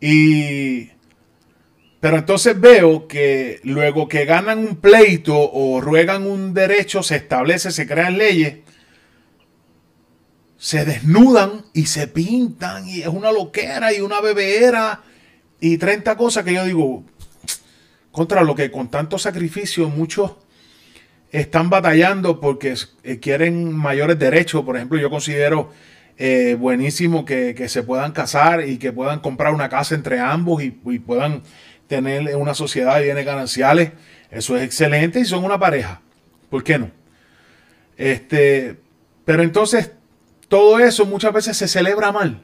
[0.00, 0.90] Y,
[2.00, 7.70] pero entonces veo que luego que ganan un pleito o ruegan un derecho, se establece,
[7.70, 8.58] se crean leyes
[10.64, 15.02] se desnudan y se pintan y es una loquera y una bebeera
[15.60, 17.04] y 30 cosas que yo digo,
[18.10, 20.32] contra lo que con tanto sacrificio muchos
[21.30, 24.64] están batallando porque eh, quieren mayores derechos.
[24.64, 25.70] Por ejemplo, yo considero
[26.16, 30.70] eh, buenísimo que, se puedan casar y que puedan comprar una casa entre ambos y,
[30.70, 31.42] puedan
[31.88, 33.92] tener una sociedad de bienes gananciales.
[34.30, 36.00] Eso es excelente y son una pareja.
[36.48, 36.90] ¿Por qué no?
[37.98, 38.80] Este,
[39.26, 39.90] pero entonces
[40.54, 42.40] todo eso muchas veces se celebra mal.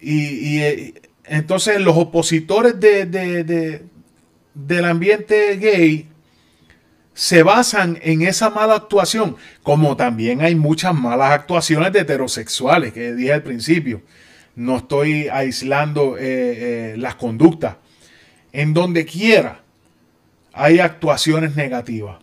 [0.00, 3.82] Y, eh, entonces los opositores de,
[4.54, 6.06] del ambiente gay
[7.12, 13.14] se basan en esa mala actuación, como también hay muchas malas actuaciones de heterosexuales, que
[13.14, 14.02] dije al principio.
[14.54, 17.78] No estoy aislando eh, eh, las conductas.
[18.52, 19.62] En donde quiera
[20.52, 22.18] hay actuaciones negativas.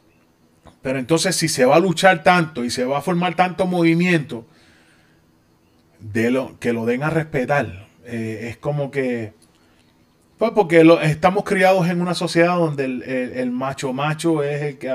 [0.81, 4.45] Pero entonces si se va a luchar tanto y se va a formar tanto movimiento,
[6.01, 7.87] de lo, que lo den a respetar.
[8.05, 9.33] Eh, es como que
[10.41, 14.91] pues porque estamos criados en una sociedad donde el, macho macho es el que,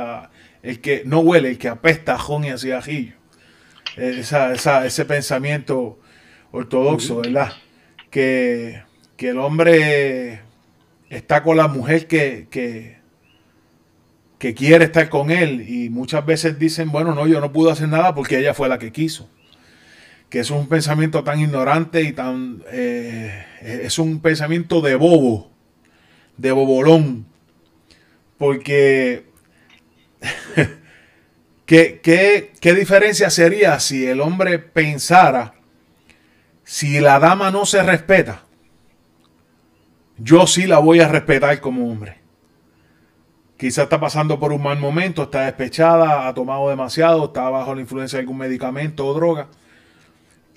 [0.64, 3.14] el que no huele, el que apesta a jón y a cigajillo.
[3.96, 6.01] ese pensamiento
[6.51, 7.53] ortodoxo, ¿verdad?
[8.11, 8.83] Que,
[9.18, 10.40] el hombre
[11.11, 12.95] está con la mujer que, que,
[14.38, 17.88] que, quiere estar con él y muchas veces dicen, bueno, no, yo no pude hacer
[17.88, 19.29] nada porque ella fue la que quiso.
[20.29, 22.62] Que es un pensamiento tan ignorante y tan...
[22.72, 25.51] Eh, es un pensamiento de bobo,
[26.37, 27.27] de bobolón,
[28.38, 29.25] porque
[31.66, 32.01] ¿qué,
[32.61, 35.55] qué, diferencia sería si el hombre pensara,
[36.64, 38.44] si la dama no se respeta,
[40.18, 42.25] yo sí la voy a respetar como hombre.
[43.57, 47.81] Quizá está pasando por un mal momento, está despechada, ha tomado demasiado, está bajo la
[47.81, 49.49] influencia de algún medicamento o droga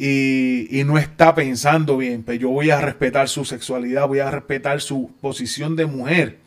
[0.01, 4.79] y, no está pensando bien, pero yo voy a respetar su sexualidad, voy a respetar
[4.79, 6.39] su posición de mujer.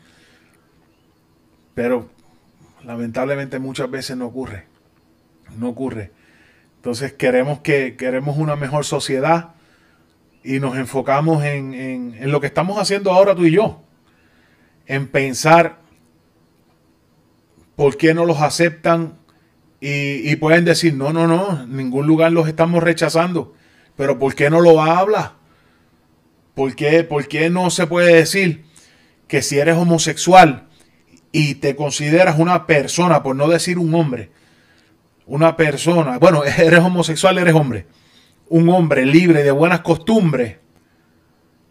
[1.75, 2.09] Pero
[2.83, 4.65] lamentablemente muchas veces no ocurre.
[5.55, 6.11] No ocurre.
[6.77, 9.53] Entonces queremos que queremos una mejor sociedad
[10.43, 13.83] y nos enfocamos en, en, lo que estamos haciendo ahora tú y yo.
[14.87, 15.77] En pensar
[17.75, 19.19] por qué no los aceptan
[19.85, 23.53] y, pueden decir, no, no, no, en ningún lugar los estamos rechazando.
[23.97, 25.33] Pero ¿por qué no lo habla?
[26.55, 28.63] ¿Por qué, ¿Por qué no se puede decir
[29.27, 30.69] que si eres homosexual
[31.33, 34.31] y te consideras una persona, por no decir un hombre,
[35.25, 37.85] una persona, bueno, eres homosexual, eres hombre,
[38.47, 40.59] un hombre libre de buenas costumbres,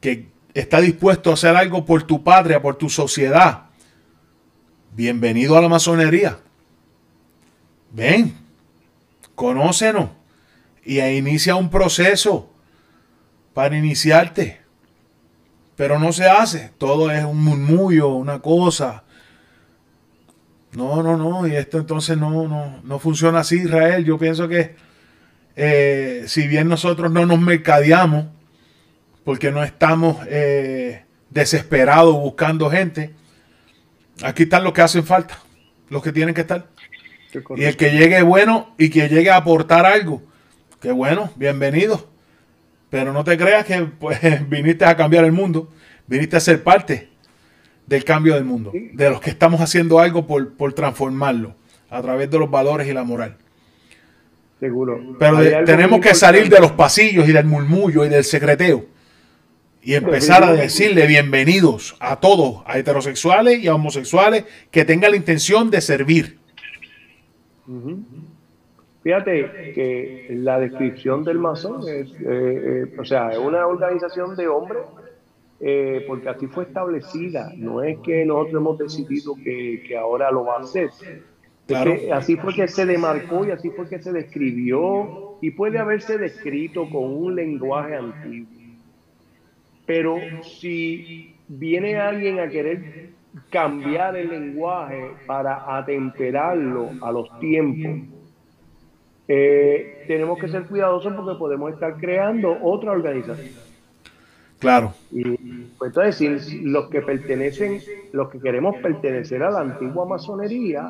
[0.00, 3.70] que está dispuesto a hacer algo por tu patria, por tu sociedad,
[4.92, 6.38] bienvenido a la masonería.
[7.90, 8.34] Ven,
[9.34, 10.10] conócenos
[10.84, 12.50] y inicia un proceso
[13.54, 14.60] para iniciarte.
[15.76, 19.04] Pero no se hace, todo es un murmullo, una cosa.
[20.72, 24.04] No, no, no, y esto entonces no, no, no funciona así, Israel.
[24.04, 24.76] Yo pienso que
[25.56, 28.26] eh, si bien nosotros no nos mercadeamos,
[29.24, 33.14] porque no estamos eh, desesperados buscando gente,
[34.22, 35.38] aquí están los que hacen falta,
[35.88, 36.66] los que tienen que estar.
[37.56, 40.22] Y el que llegue bueno y que llegue a aportar algo,
[40.80, 42.08] que bueno, bienvenido.
[42.90, 45.70] Pero no te creas que pues, viniste a cambiar el mundo,
[46.06, 47.08] viniste a ser parte
[47.86, 51.54] del cambio del mundo, de los que estamos haciendo algo por, transformarlo
[51.90, 53.36] a través de los valores y la moral.
[54.60, 55.16] Seguro.
[55.18, 58.91] Pero tenemos que salir de los pasillos y del murmullo y del secreteo
[59.82, 65.16] y empezar a decirle bienvenidos a todos, a heterosexuales y a homosexuales que tengan la
[65.16, 66.38] intención de servir
[69.02, 74.46] Fíjate que la descripción del masón es, eh, eh, o sea, es una organización de
[74.46, 74.82] hombres,
[75.60, 77.52] eh, porque así fue establecida.
[77.56, 80.90] No es que nosotros hemos decidido que, ahora lo va a hacer.
[82.12, 86.88] así fue que se demarcó y así fue que se describió y puede haberse descrito
[86.88, 88.61] con un lenguaje antiguo.
[89.86, 93.12] Pero si viene alguien a querer
[93.50, 98.08] cambiar el lenguaje para atemperarlo a los tiempos.
[99.28, 103.48] Eh, tenemos que ser cuidadosos porque podemos estar creando otra organización.
[104.58, 104.92] Claro.
[105.10, 105.24] Y
[105.78, 107.80] pues entonces, los que pertenecen,
[108.12, 110.88] los que queremos pertenecer a la antigua masonería,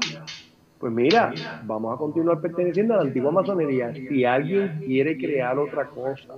[0.79, 1.33] pues mira,
[1.65, 3.95] vamos a continuar perteneciendo a la antigua masonería.
[3.95, 6.35] Si alguien quiere crear otra cosa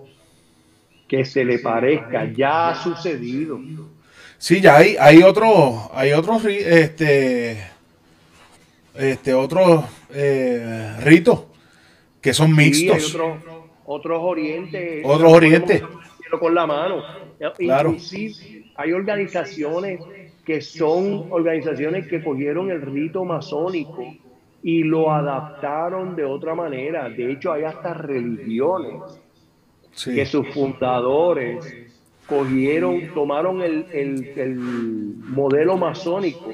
[1.15, 3.61] que se le parezca, ya ha sucedido.
[4.37, 7.57] Sí, ya hay, hay otros, hay otros, este,
[8.95, 11.45] este, otros eh, ritos
[12.21, 13.17] que son mixtos.
[13.85, 15.03] otros orientes.
[15.05, 15.83] Otros orientes.
[16.41, 17.01] Con la mano.
[17.59, 17.91] Claro.
[17.91, 20.01] Inclusive hay organizaciones
[20.45, 24.05] que son organizaciones que cogieron el rito masónico
[24.65, 27.09] y lo adaptaron de otra manera.
[27.09, 29.21] De hecho, hay hasta religiones
[30.03, 31.75] que sus fundadores
[32.27, 36.53] cogieron, tomaron el, el, modelo masónico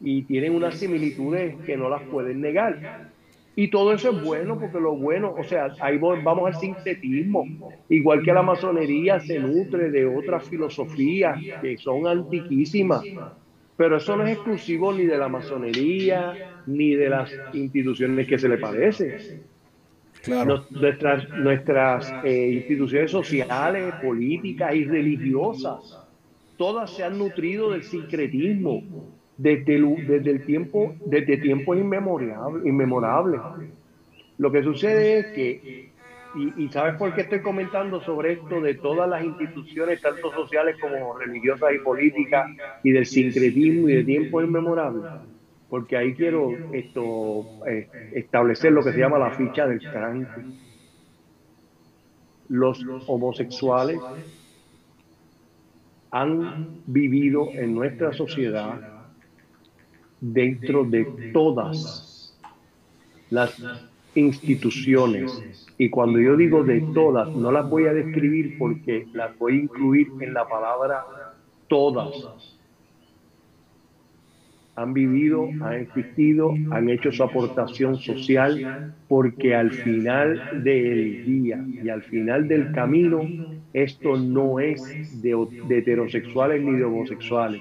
[0.00, 3.10] y tienen unas similitudes que no las pueden negar.
[3.56, 7.44] Y todo eso es bueno porque lo bueno, o sea, ahí vamos al sintetismo.
[7.88, 13.02] Igual que la masonería se nutre de otras filosofías que son antiquísimas.
[13.76, 18.48] Pero eso no es exclusivo ni de la masonería ni de las instituciones que se
[18.48, 18.58] le
[20.26, 25.98] Nuestras, nuestras eh, instituciones sociales, políticas y religiosas,
[26.56, 28.82] todas se han nutrido del sincretismo
[29.36, 33.40] desde desde el tiempo, desde tiempos inmemorables.
[34.38, 35.90] Lo que sucede es que,
[36.34, 40.76] y, y, sabes por qué estoy comentando sobre esto de todas las instituciones, tanto sociales
[40.80, 42.50] como religiosas y políticas,
[42.82, 45.04] y del sincretismo y de tiempos inmemorables
[45.68, 50.42] porque ahí quiero esto eh, establecer lo que se llama la ficha del tranque.
[52.48, 54.00] Los homosexuales
[56.10, 58.80] han vivido en nuestra sociedad
[60.20, 62.34] dentro de todas
[63.28, 63.62] las
[64.14, 65.30] instituciones.
[65.76, 69.62] Y cuando yo digo de todas, no las voy a describir porque las voy a
[69.62, 71.04] incluir en la palabra
[71.68, 72.57] todas
[74.78, 81.88] han vivido, han existido, han hecho su aportación social, porque al final del día y
[81.88, 83.28] al final del camino,
[83.72, 85.36] esto no es de,
[85.68, 87.60] heterosexuales ni de homosexuales.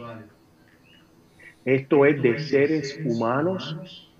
[1.65, 4.13] Esto es de seres humanos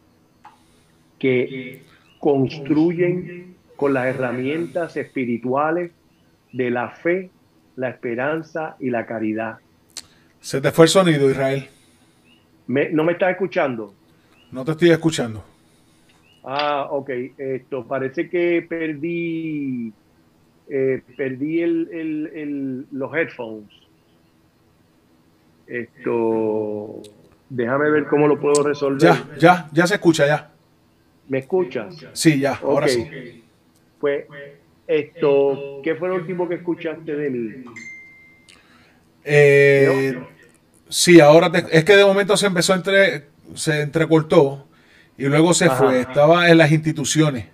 [1.20, 1.84] que
[2.20, 5.92] construyen con las herramientas espirituales
[6.52, 7.30] de la fe,
[7.76, 9.60] la esperanza y la caridad.
[10.40, 11.68] Se te fue el sonido, Israel.
[12.68, 13.94] ¿No me estás escuchando?
[14.52, 15.44] No te estoy escuchando.
[16.44, 17.10] Ah, ok.
[17.38, 19.92] Esto, parece que perdí,
[20.70, 23.70] eh, perdí el, los headphones.
[25.66, 27.02] Esto,
[27.50, 29.02] déjame ver cómo lo puedo resolver.
[29.02, 30.52] Ya, ya, ya se escucha, ya.
[31.28, 32.06] ¿Me escuchas?
[32.14, 33.06] Sí, ya, ahora sí.
[34.00, 34.26] Pues,
[34.88, 37.66] esto, ¿qué fue lo último que escuchaste de mí?
[39.26, 40.16] Eh,
[40.90, 44.68] Sí, ahora es que de momento se empezó entre, se entrecortó
[45.18, 46.02] y luego se fue.
[46.02, 47.48] Estaba en las instituciones.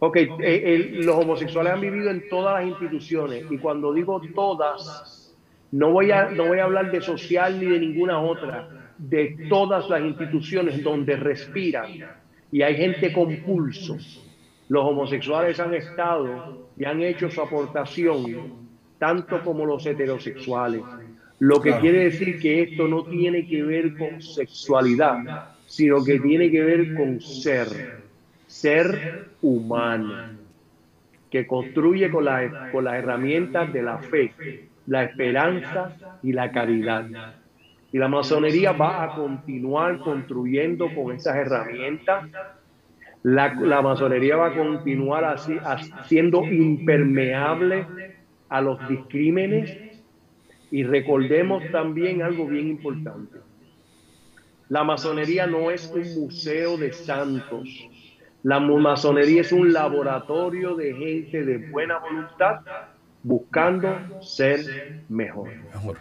[0.00, 5.34] Ok, eh, los homosexuales han vivido en todas las instituciones y cuando digo todas,
[5.72, 9.88] no voy a no voy a hablar de social ni de ninguna otra, de todas
[9.90, 11.90] las instituciones donde respiran
[12.52, 13.96] y hay gente con pulso.
[14.68, 18.68] Los homosexuales han estado y han hecho su aportación
[18.98, 20.82] tanto como los heterosexuales.
[21.40, 26.50] Lo que quiere decir que esto no tiene que ver con sexualidad, sino que tiene
[26.50, 28.02] que ver con ser,
[28.48, 30.36] ser humano,
[31.30, 32.26] que construye con,
[32.72, 34.32] con las herramientas de la fe,
[34.86, 37.06] la esperanza y la caridad.
[37.92, 42.28] Y la masonería va a continuar construyendo con esas herramientas.
[43.22, 45.56] La, la masonería va a continuar así,
[46.06, 47.86] siendo impermeable
[48.48, 49.87] a los discrímenes
[50.70, 53.38] y recordemos también algo bien importante.
[54.68, 57.68] La masonería no es un museo de santos.
[58.42, 62.60] La masonería es un laboratorio de gente de buena voluntad
[63.22, 65.50] buscando ser mejor.
[65.74, 65.98] Mejor.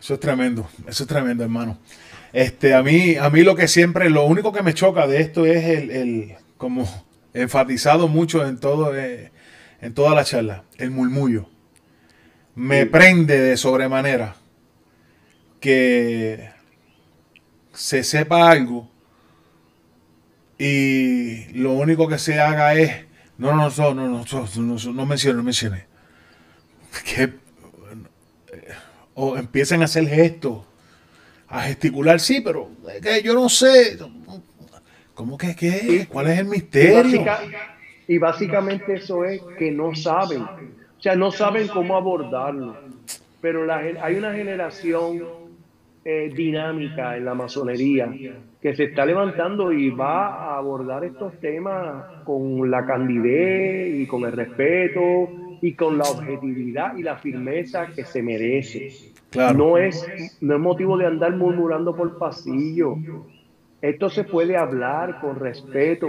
[0.00, 1.78] Eso es tremendo, eso es tremendo, hermano.
[2.32, 5.44] Este, a mí, a mí lo que siempre, lo único que me choca de esto
[5.46, 6.88] es el, el como
[7.34, 9.32] enfatizado mucho en todo, eh,
[9.80, 11.48] en toda la charla, el murmullo
[12.54, 14.36] me prende de sobremanera
[15.60, 16.50] que
[17.72, 18.90] se sepa algo
[20.58, 23.06] y lo único que se haga es
[23.38, 24.24] no, no, no, no, no,
[24.56, 25.86] no, no mencione, no mencione.
[27.04, 27.32] Que,
[29.14, 30.64] o empiecen a hacer gestos,
[31.48, 32.70] a gesticular, sí, pero
[33.02, 33.98] que yo no sé.
[35.14, 36.06] ¿Cómo que qué?
[36.08, 37.24] ¿Cuál es el misterio?
[38.08, 40.44] y básicamente eso es que no saben
[41.02, 42.76] o sea, no saben cómo abordarlo.
[43.40, 45.20] Pero hay una generación
[46.04, 48.08] eh, dinámica en la masonería
[48.60, 54.22] que se está levantando y va a abordar estos temas con la candidez y con
[54.22, 55.28] el respeto
[55.60, 58.92] y con la objetividad y la firmeza que se merece.
[59.56, 60.06] No, es,
[60.40, 62.94] no es motivo de andar murmurando por pasillo.
[63.80, 66.06] Esto se puede hablar con respeto.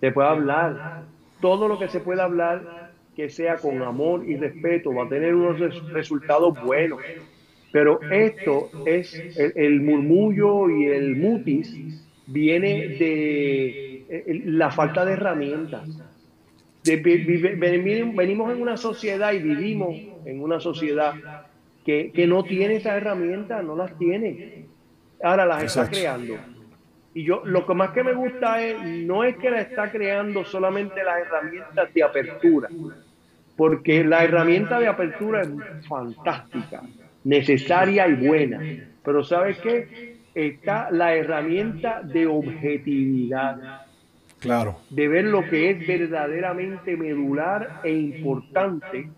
[0.00, 1.04] Se puede hablar.
[1.40, 2.85] Todo lo que se puede hablar
[3.16, 5.58] que sea con amor y respeto va a tener unos
[5.90, 7.00] resultados buenos.
[7.72, 11.74] Pero esto es el, murmullo y el mutis
[12.26, 15.88] viene de la falta de herramientas.
[16.84, 21.14] venimos en una sociedad y vivimos en una sociedad
[21.84, 24.66] que, no tiene esas herramientas, no las tiene.
[25.22, 26.36] Ahora las está creando.
[27.14, 30.44] Y yo lo que más que me gusta es, no es que la está creando
[30.44, 32.68] solamente las herramientas de apertura,
[33.56, 35.48] porque la herramienta de apertura es
[35.88, 36.82] fantástica,
[37.24, 38.60] necesaria y buena.
[39.02, 40.18] Pero ¿sabes qué?
[40.34, 43.82] Está la herramienta de objetividad.
[44.38, 44.80] Claro.
[44.90, 49.08] De ver lo que es verdaderamente medular e importante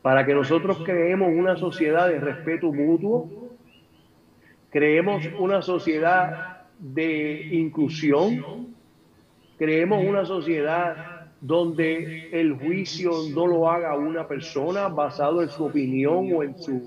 [0.00, 3.50] para que nosotros creemos una sociedad de respeto mutuo,
[4.70, 8.74] creemos una sociedad de inclusión,
[9.58, 11.13] creemos una sociedad
[11.46, 16.82] donde el juicio no lo haga una persona basado en su opinión o en su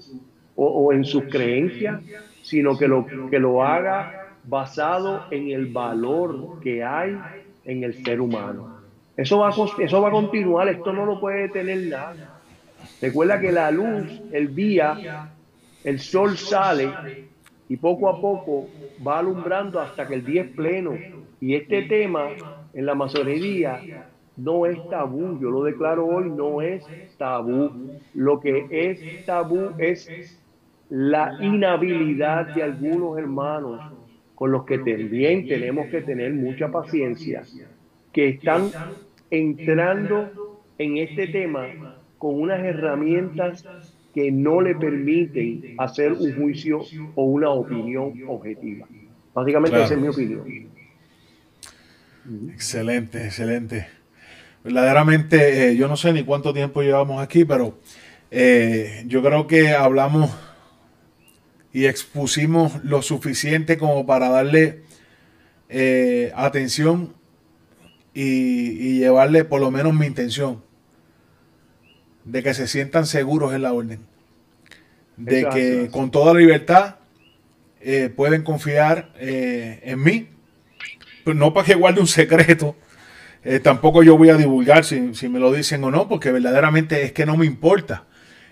[0.56, 2.02] o, en sus creencias,
[2.42, 7.16] sino que lo, que lo haga basado en el valor que hay
[7.66, 8.80] en el ser humano.
[9.16, 12.40] Eso va, a, eso va a continuar, esto no lo puede tener nada.
[13.00, 15.30] Recuerda que la luz, el día,
[15.84, 17.28] el sol sale
[17.70, 18.68] y poco a poco
[19.06, 20.96] va alumbrando hasta que el día es pleno.
[21.40, 22.30] Y este tema
[22.74, 23.80] en la masonería
[24.38, 26.86] no es tabú, yo lo declaro hoy, no es
[27.18, 27.90] tabú.
[28.14, 30.40] Lo que es tabú es
[30.90, 33.82] la inhabilidad de algunos hermanos
[34.36, 37.44] con los que también tenemos que tener mucha paciencia,
[38.14, 38.70] que están
[39.32, 41.66] entrando en este tema
[42.20, 43.66] con unas herramientas
[44.14, 46.82] que no le permiten hacer un juicio
[47.16, 48.88] o una opinión objetiva.
[49.34, 50.70] Básicamente esa es mi opinión.
[52.54, 53.97] Excelente, excelente
[54.68, 57.80] verdaderamente, eh, yo no sé ni cuánto tiempo llevamos aquí, pero
[58.32, 60.30] eh, yo creo que hablamos
[61.72, 64.82] y expusimos lo suficiente como para darle
[65.70, 67.14] eh, atención
[68.14, 70.62] y, llevarle por lo menos mi intención
[72.26, 74.02] de que se sientan seguros en la orden,
[75.16, 76.96] de que con toda libertad
[78.18, 80.28] pueden confiar en mí,
[81.24, 82.76] pero no para que guarde un secreto,
[83.50, 87.14] eh, tampoco yo voy a divulgar si, me lo dicen o no, porque verdaderamente es
[87.14, 88.04] que no me importa.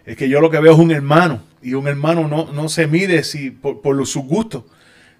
[0.05, 2.87] Es que yo lo que veo es un hermano y un hermano no, no se
[2.87, 4.63] mide si, por, por sus gustos,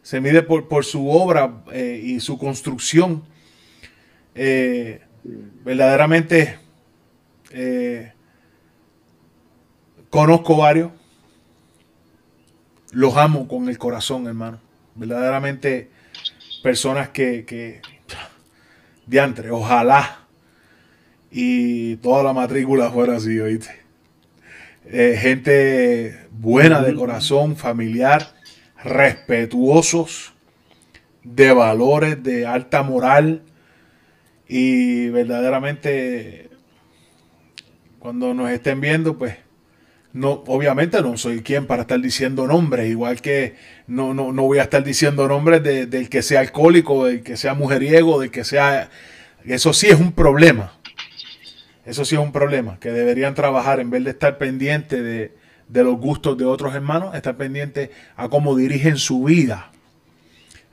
[0.02, 3.26] se mide por, su obra eh, y su construcción.
[4.34, 5.02] Eh,
[5.66, 6.58] verdaderamente
[10.10, 10.92] conozco varios,
[12.94, 14.62] los amo con el corazón, hermano.
[14.96, 15.90] Verdaderamente
[16.64, 17.82] personas que
[19.08, 20.26] diantre, ojalá
[21.32, 23.70] y toda la matrícula fuera así, oíste.
[24.86, 28.36] Eh, gente buena de corazón, familiar,
[28.84, 30.34] respetuosos,
[31.24, 33.42] de valores, de alta moral
[34.48, 36.50] y verdaderamente
[38.00, 39.36] cuando nos estén viendo, pues
[40.16, 43.56] no, obviamente no soy quien para estar diciendo nombres, igual que
[43.86, 47.36] no, no, no voy a estar diciendo nombres de, del que sea alcohólico, del que
[47.36, 48.90] sea mujeriego, del que sea...
[49.44, 50.80] Eso sí es un problema.
[51.86, 55.34] Eso sí es un problema, que deberían trabajar en vez de estar pendiente de,
[55.84, 59.70] los gustos de otros hermanos, estar pendiente a cómo dirigen su vida.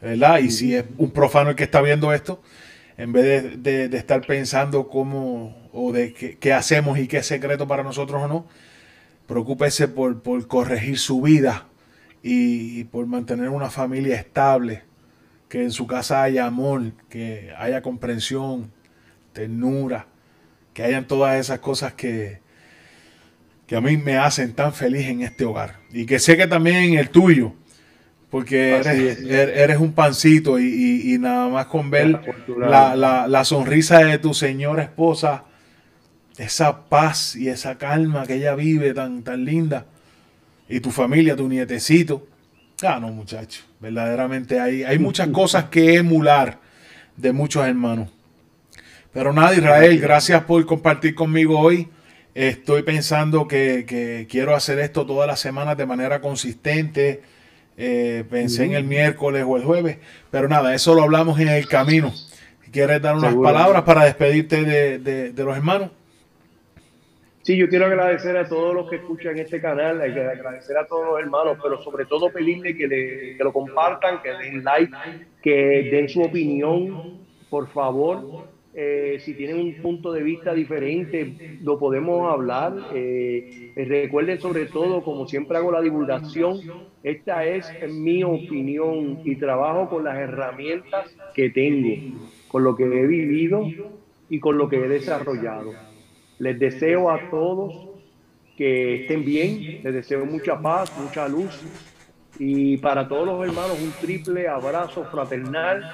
[0.00, 0.38] ¿Verdad?
[0.38, 2.40] Y si es un profano el que está viendo esto,
[2.96, 7.66] en vez de, estar pensando cómo o de qué, qué hacemos y qué es secreto
[7.66, 8.46] para nosotros o no,
[9.26, 11.66] Preocúpese por, corregir su vida
[12.22, 14.82] y, por mantener una familia estable,
[15.48, 18.72] que en su casa haya amor, que haya comprensión,
[19.32, 20.06] ternura,
[20.74, 22.40] que hayan todas esas cosas que,
[23.66, 25.76] que a mí me hacen tan feliz en este hogar.
[25.92, 27.52] Y que sé que también en el tuyo,
[28.30, 32.18] porque eres, er, eres, un pancito y, nada más con ver
[32.56, 35.44] la, la, la, sonrisa de tu señora esposa
[36.38, 39.86] esa paz y esa calma que ella vive tan, tan linda.
[40.68, 42.26] Y tu familia, tu nietecito.
[42.82, 43.62] Ah, no, muchacho.
[43.80, 46.60] Verdaderamente hay, hay muchas cosas que emular
[47.16, 48.08] de muchos hermanos.
[49.12, 51.88] Pero nada, Israel, gracias por compartir conmigo hoy.
[52.34, 57.20] Estoy pensando que, quiero hacer esto todas las semanas de manera consistente.
[57.76, 59.98] Eh, pensé en el miércoles o el jueves.
[60.30, 62.12] Pero nada, eso lo hablamos en el camino.
[62.70, 64.64] ¿Quieres dar unas palabras para despedirte
[64.98, 65.90] de los hermanos?
[67.42, 70.86] Sí, yo quiero agradecer a todos los que escuchan este canal, hay que agradecer a
[70.86, 74.94] todos los hermanos, pero sobre todo pedirle que, le, que lo compartan, que den like,
[75.40, 77.02] que den su opinión,
[77.48, 78.28] por favor,
[78.74, 82.72] Eh, si tienen un punto de vista diferente, lo podemos hablar.
[82.90, 86.64] Eh, recuerden sobre todo, como siempre hago la divulgación,
[87.02, 92.02] esta es mi opinión y trabajo con las herramientas que tengo,
[92.46, 93.74] con lo que he vivido
[94.28, 95.78] y con lo que he desarrollado.
[96.38, 97.88] Les deseo a todos
[98.56, 101.60] que estén bien, les deseo mucha paz, mucha luz
[102.38, 105.84] y para todos los hermanos un triple abrazo fraternal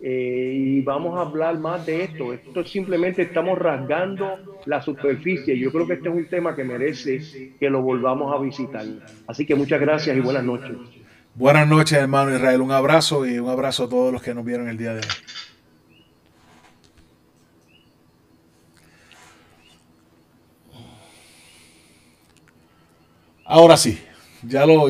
[0.00, 2.32] eh, y vamos a hablar más de esto.
[2.32, 5.56] Esto simplemente estamos rasgando la superficie.
[5.56, 8.84] Yo creo que este es un tema que merece que lo volvamos a visitar.
[9.28, 10.76] Así que muchas gracias y buenas noches.
[11.34, 12.60] Buenas noches, hermano Israel.
[12.60, 15.31] Un abrazo y un abrazo a todos los que nos vieron el día de hoy.
[23.52, 23.98] Ahora sí,
[24.48, 24.88] ya lo...